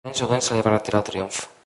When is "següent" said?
0.19-0.41